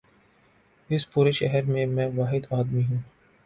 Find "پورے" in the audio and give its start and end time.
1.11-1.31